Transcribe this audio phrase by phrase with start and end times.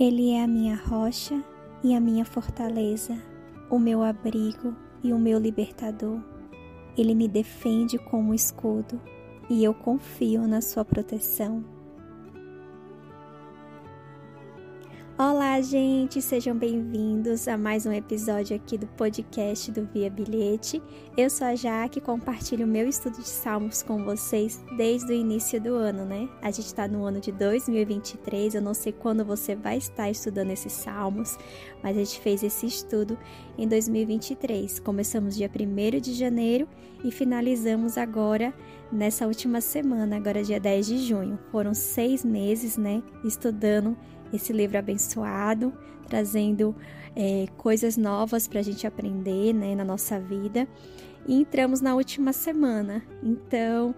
[0.00, 1.42] Ele é a minha rocha
[1.82, 3.20] e a minha fortaleza,
[3.68, 6.20] o meu abrigo e o meu libertador.
[6.96, 9.00] Ele me defende como escudo
[9.50, 11.64] e eu confio na sua proteção.
[15.20, 20.80] Olá, gente, sejam bem-vindos a mais um episódio aqui do podcast do Via Bilhete.
[21.16, 25.12] Eu sou a Jaque e compartilho o meu estudo de Salmos com vocês desde o
[25.12, 26.28] início do ano, né?
[26.40, 30.52] A gente está no ano de 2023, eu não sei quando você vai estar estudando
[30.52, 31.36] esses Salmos,
[31.82, 33.18] mas a gente fez esse estudo
[33.58, 34.78] em 2023.
[34.78, 36.68] Começamos dia 1 de janeiro
[37.02, 38.54] e finalizamos agora
[38.92, 41.40] nessa última semana, agora dia 10 de junho.
[41.50, 43.96] Foram seis meses, né, estudando
[44.32, 45.72] esse livro abençoado,
[46.08, 46.74] trazendo
[47.14, 50.66] é, coisas novas para a gente aprender né, na nossa vida.
[51.26, 53.94] E entramos na última semana, então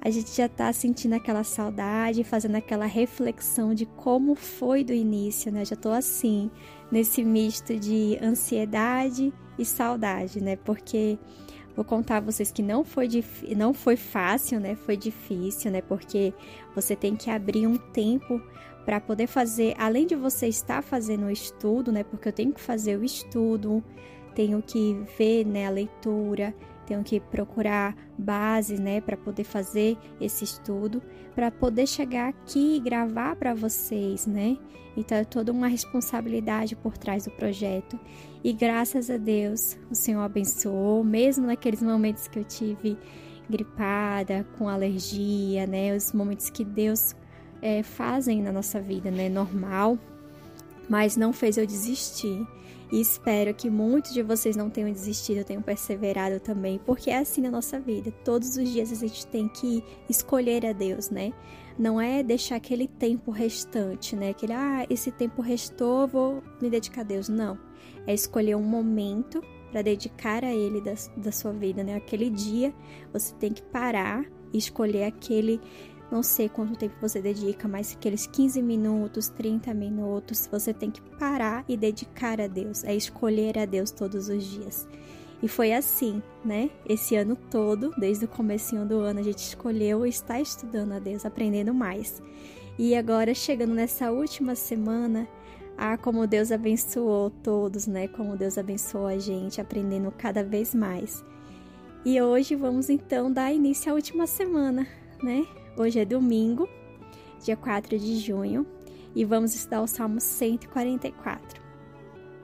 [0.00, 5.50] a gente já está sentindo aquela saudade, fazendo aquela reflexão de como foi do início,
[5.50, 5.64] né?
[5.64, 6.50] Já estou assim,
[6.90, 10.54] nesse misto de ansiedade e saudade, né?
[10.54, 11.18] Porque
[11.74, 13.08] vou contar a vocês que não foi,
[13.56, 14.76] não foi fácil, né?
[14.76, 15.80] Foi difícil, né?
[15.82, 16.32] Porque
[16.76, 18.40] você tem que abrir um tempo
[18.88, 22.02] para poder fazer, além de você estar fazendo o estudo, né?
[22.02, 23.84] Porque eu tenho que fazer o estudo,
[24.34, 26.54] tenho que ver, né, a leitura,
[26.86, 31.02] tenho que procurar base, né, para poder fazer esse estudo,
[31.34, 34.56] para poder chegar aqui e gravar para vocês, né?
[34.96, 38.00] Então é toda uma responsabilidade por trás do projeto.
[38.42, 42.96] E graças a Deus, o Senhor abençoou, mesmo naqueles momentos que eu tive
[43.50, 45.94] gripada, com alergia, né?
[45.94, 47.14] Os momentos que Deus
[47.60, 49.28] é, fazem na nossa vida, né?
[49.28, 49.98] Normal,
[50.88, 52.46] mas não fez eu desistir.
[52.90, 57.42] E espero que muitos de vocês não tenham desistido, tenham perseverado também, porque é assim
[57.42, 58.10] na nossa vida.
[58.24, 61.34] Todos os dias a gente tem que escolher a Deus, né?
[61.78, 64.30] Não é deixar aquele tempo restante, né?
[64.30, 67.28] Aquele, ah, esse tempo restou, vou me dedicar a Deus.
[67.28, 67.58] Não.
[68.06, 71.94] É escolher um momento para dedicar a Ele da, da sua vida, né?
[71.94, 72.72] Aquele dia
[73.12, 75.60] você tem que parar e escolher aquele
[76.10, 81.00] não sei quanto tempo você dedica, mas aqueles 15 minutos, 30 minutos, você tem que
[81.00, 84.88] parar e dedicar a Deus, é escolher a Deus todos os dias.
[85.42, 86.70] E foi assim, né?
[86.88, 91.24] Esse ano todo, desde o comecinho do ano, a gente escolheu estar estudando a Deus,
[91.24, 92.20] aprendendo mais.
[92.78, 95.28] E agora, chegando nessa última semana,
[95.76, 98.08] ah, como Deus abençoou todos, né?
[98.08, 101.24] Como Deus abençoou a gente, aprendendo cada vez mais.
[102.04, 104.88] E hoje vamos então dar início à última semana,
[105.22, 105.46] né?
[105.78, 106.68] Hoje é domingo,
[107.44, 108.66] dia 4 de junho,
[109.14, 111.62] e vamos estudar o Salmo 144.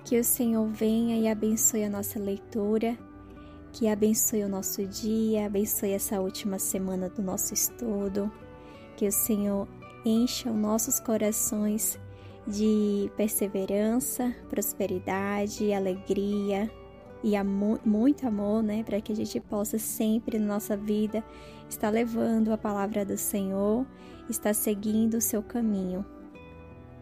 [0.05, 2.97] Que o Senhor venha e abençoe a nossa leitura,
[3.73, 8.31] que abençoe o nosso dia, abençoe essa última semana do nosso estudo,
[8.97, 9.67] que o Senhor
[10.05, 11.99] encha os nossos corações
[12.47, 16.71] de perseverança, prosperidade, alegria,
[17.25, 21.25] e muito amor, né, para que a gente possa sempre na nossa vida
[21.67, 23.87] estar levando a palavra do Senhor,
[24.29, 26.05] estar seguindo o seu caminho.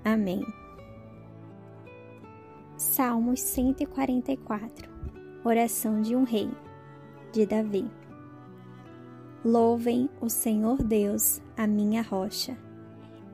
[0.05, 0.41] Amém.
[2.77, 4.89] Salmos 144
[5.45, 6.49] Oração de um Rei,
[7.33, 7.91] de Davi.
[9.45, 12.57] Louvem o Senhor Deus, a minha rocha.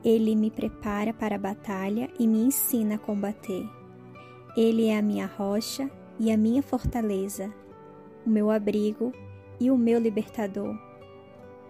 [0.03, 3.63] Ele me prepara para a batalha e me ensina a combater.
[4.57, 5.87] Ele é a minha rocha
[6.19, 7.53] e a minha fortaleza,
[8.25, 9.13] o meu abrigo
[9.59, 10.77] e o meu libertador.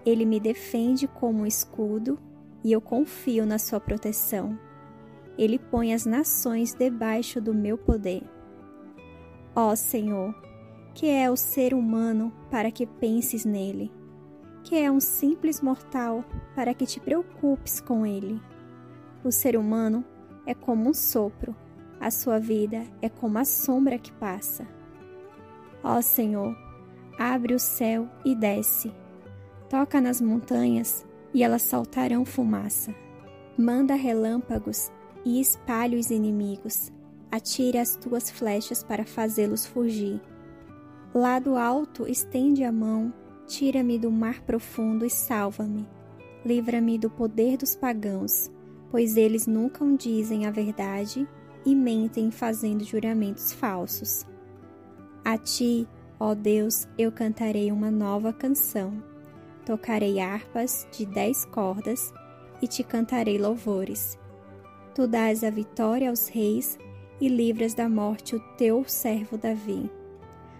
[0.06, 2.18] Ele me defende como um escudo
[2.64, 4.58] e eu confio na sua proteção.
[5.38, 8.24] Ele põe as nações debaixo do meu poder.
[9.56, 10.34] Ó Senhor,
[10.94, 13.92] que é o ser humano para que penses nele?
[14.64, 18.42] Que é um simples mortal para que te preocupes com ele?
[19.24, 20.04] O ser humano
[20.46, 21.56] é como um sopro
[22.00, 24.66] a sua vida é como a sombra que passa.
[25.84, 26.56] Ó Senhor,
[27.18, 28.94] abre o céu e desce.
[29.70, 32.96] Toca nas montanhas e elas saltarão fumaça.
[33.58, 34.92] Manda relâmpagos
[35.26, 36.92] e espalhe os inimigos.
[37.30, 40.22] Atire as tuas flechas para fazê-los fugir.
[41.14, 43.14] Lá do alto estende a mão,
[43.46, 45.88] tira-me do mar profundo e salva-me.
[46.46, 48.50] Livra-me do poder dos pagãos,
[48.90, 51.28] pois eles nunca dizem a verdade
[51.66, 54.26] e mentem fazendo juramentos falsos.
[55.24, 55.88] A ti,
[56.20, 59.04] ó Deus, eu cantarei uma nova canção.
[59.66, 62.14] Tocarei harpas de dez cordas
[62.62, 64.18] e te cantarei louvores.
[64.96, 66.78] Tu dás a vitória aos reis
[67.22, 69.92] e livras da morte o teu servo Davi.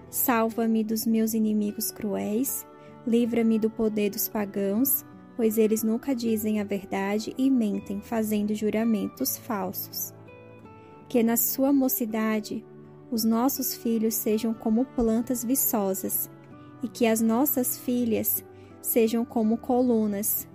[0.10, 2.66] Salva-me dos meus inimigos cruéis,
[3.06, 5.06] livra-me do poder dos pagãos,
[5.36, 10.14] pois eles nunca dizem a verdade e mentem, fazendo juramentos falsos.
[11.10, 12.64] Que na sua mocidade
[13.12, 16.30] os nossos filhos sejam como plantas viçosas
[16.84, 18.46] e que as nossas filhas
[18.80, 20.48] sejam como colunas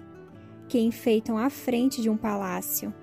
[0.69, 2.95] que enfeitam a frente de um palácio.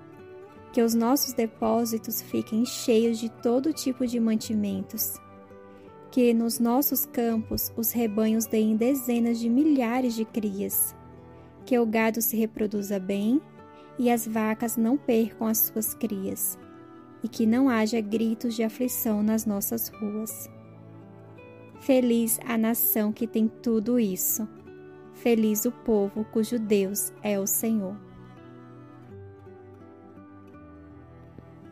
[0.71, 5.19] Que os nossos depósitos fiquem cheios de todo tipo de mantimentos.
[6.09, 10.95] Que nos nossos campos os rebanhos deem dezenas de milhares de crias.
[11.65, 13.42] Que o gado se reproduza bem
[14.00, 16.57] e as vacas não percam as suas crias.
[17.23, 20.50] E que não haja gritos de aflição nas nossas ruas.
[21.79, 24.47] Feliz a nação que tem tudo isso.
[25.13, 27.95] Feliz o povo cujo Deus é o Senhor.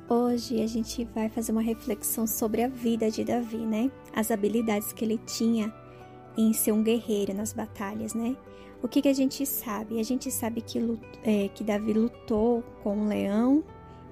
[0.07, 3.92] Hoje a gente vai fazer uma reflexão sobre a vida de Davi, né?
[4.12, 5.72] As habilidades que ele tinha
[6.36, 8.36] em ser um guerreiro nas batalhas, né?
[8.81, 10.00] O que, que a gente sabe?
[10.00, 10.80] A gente sabe que,
[11.24, 13.63] é, que Davi lutou com um leão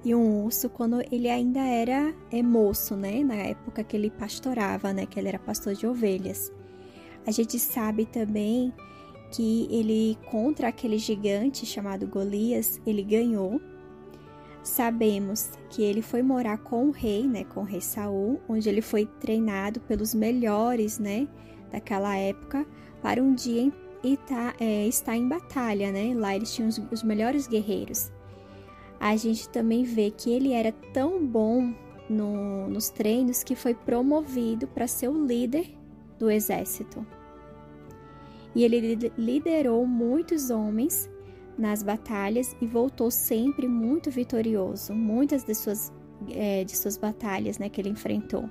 [0.04, 3.22] e um urso quando ele ainda era é, moço, né?
[3.22, 5.06] Na época que ele pastorava, né?
[5.06, 6.52] Que ele era pastor de ovelhas.
[7.26, 8.72] A gente sabe também
[9.30, 13.60] que ele contra aquele gigante chamado Golias, ele ganhou.
[14.62, 18.82] Sabemos que ele foi morar com o rei, né, com o rei Saul, onde ele
[18.82, 21.28] foi treinado pelos melhores, né,
[21.70, 22.66] daquela época,
[23.00, 23.72] para um dia
[24.26, 26.14] tá, é, estar em batalha, né?
[26.14, 28.10] Lá eles tinham os, os melhores guerreiros.
[29.00, 31.72] A gente também vê que ele era tão bom
[32.08, 35.70] no, nos treinos que foi promovido para ser o líder
[36.18, 37.06] do exército
[38.58, 41.08] e ele liderou muitos homens
[41.56, 45.92] nas batalhas e voltou sempre muito vitorioso, muitas de suas,
[46.30, 48.50] é, de suas batalhas né, que ele enfrentou.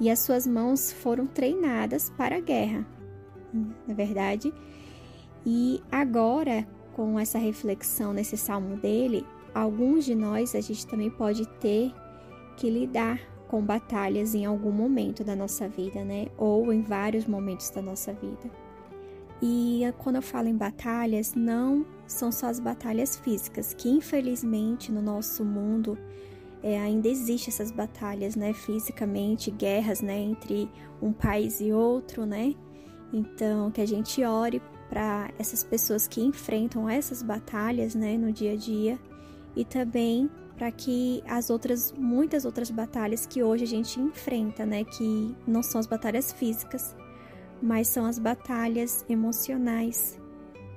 [0.00, 2.86] E as suas mãos foram treinadas para a guerra,
[3.52, 4.52] na verdade.
[5.46, 11.46] E agora, com essa reflexão nesse salmo dele, alguns de nós a gente também pode
[11.58, 11.92] ter
[12.56, 16.26] que lidar com batalhas em algum momento da nossa vida, né?
[16.38, 18.50] Ou em vários momentos da nossa vida.
[19.42, 25.02] E quando eu falo em batalhas, não são só as batalhas físicas, que infelizmente no
[25.02, 25.98] nosso mundo
[26.62, 30.70] é, ainda existem essas batalhas, né, fisicamente, guerras, né, entre
[31.02, 32.54] um país e outro, né?
[33.12, 38.52] Então, que a gente ore para essas pessoas que enfrentam essas batalhas, né, no dia
[38.52, 38.98] a dia,
[39.56, 44.84] e também para que as outras muitas outras batalhas que hoje a gente enfrenta, né,
[44.84, 46.94] que não são as batalhas físicas,
[47.60, 50.18] mas são as batalhas emocionais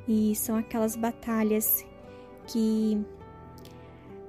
[0.08, 1.86] e são aquelas batalhas
[2.48, 3.06] que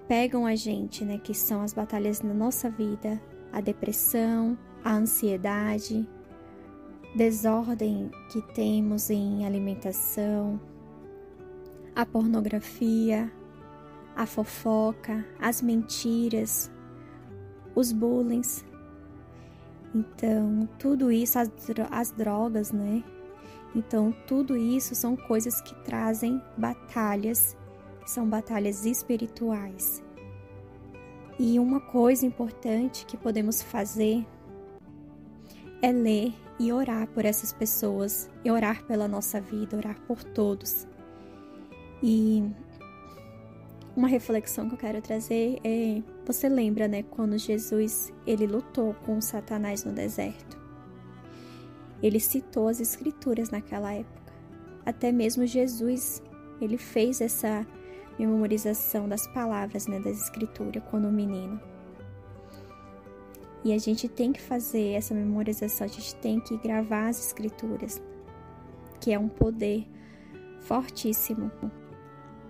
[0.08, 1.18] pegam a gente, né?
[1.18, 3.20] Que são as batalhas na nossa vida,
[3.52, 6.08] a depressão, a ansiedade,
[7.14, 10.60] desordem que temos em alimentação,
[11.94, 13.32] a pornografia,
[14.14, 16.70] a fofoca, as mentiras,
[17.74, 18.42] os bullying,
[19.94, 21.50] então, tudo isso, as,
[21.90, 23.02] as drogas, né?
[23.74, 27.56] Então, tudo isso são coisas que trazem batalhas,
[28.06, 30.02] são batalhas espirituais.
[31.38, 34.26] E uma coisa importante que podemos fazer
[35.80, 40.86] é ler e orar por essas pessoas, e orar pela nossa vida, orar por todos.
[42.02, 42.42] E
[43.96, 49.20] uma reflexão que eu quero trazer é, você lembra, né, quando Jesus ele lutou com
[49.20, 50.58] Satanás no deserto?
[52.02, 54.32] Ele citou as escrituras naquela época.
[54.86, 56.22] Até mesmo Jesus,
[56.60, 57.66] ele fez essa
[58.18, 61.60] memorização das palavras, né, das escrituras quando menino.
[63.64, 68.00] E a gente tem que fazer essa memorização, a gente tem que gravar as escrituras,
[69.00, 69.86] que é um poder
[70.60, 71.50] fortíssimo.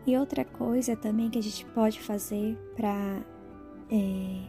[0.06, 3.22] E outra coisa também que a gente pode fazer para
[3.90, 4.40] é,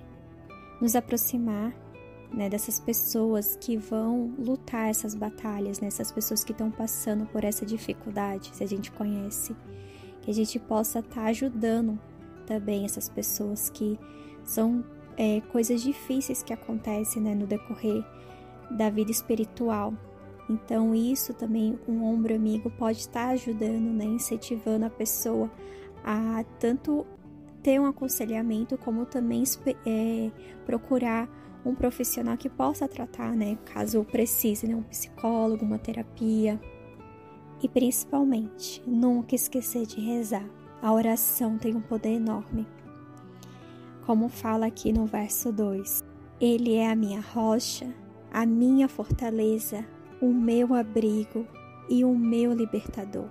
[0.82, 1.74] nos aproximar
[2.32, 7.44] né, dessas pessoas que vão lutar essas batalhas, né, essas pessoas que estão passando por
[7.44, 9.56] essa dificuldade, se a gente conhece,
[10.22, 12.00] que a gente possa estar tá ajudando
[12.46, 14.00] também essas pessoas que
[14.44, 14.84] são
[15.20, 18.04] é, coisas difíceis que acontecem né, no decorrer
[18.72, 19.94] da vida espiritual,
[20.50, 25.50] então, isso também, um ombro amigo pode estar ajudando, né, incentivando a pessoa
[26.04, 27.06] a tanto
[27.62, 29.44] ter um aconselhamento, como também
[29.86, 30.32] é,
[30.66, 31.30] procurar
[31.64, 36.60] um profissional que possa tratar, né, caso precise, né, um psicólogo, uma terapia.
[37.62, 40.50] E principalmente, nunca esquecer de rezar.
[40.82, 42.66] A oração tem um poder enorme.
[44.10, 46.04] Como fala aqui no verso 2:
[46.42, 47.94] Ele é a minha rocha,
[48.32, 49.86] a minha fortaleza,
[50.20, 51.46] o meu abrigo
[51.88, 53.30] e o meu libertador.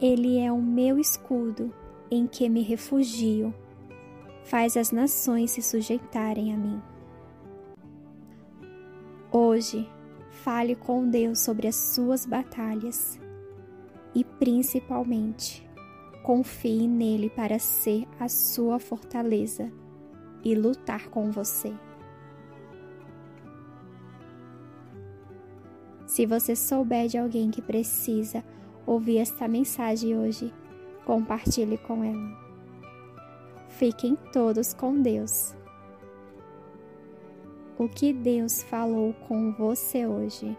[0.00, 1.70] Ele é o meu escudo
[2.10, 3.52] em que me refugio,
[4.42, 6.80] faz as nações se sujeitarem a mim.
[9.30, 9.86] Hoje,
[10.30, 13.20] fale com Deus sobre as suas batalhas
[14.14, 15.62] e, principalmente,
[16.22, 19.70] confie nele para ser a sua fortaleza
[20.44, 21.72] e lutar com você.
[26.06, 28.42] Se você souber de alguém que precisa
[28.86, 30.52] ouvir esta mensagem hoje,
[31.04, 32.40] compartilhe com ela.
[33.68, 35.54] Fiquem todos com Deus.
[37.78, 40.56] O que Deus falou com você hoje?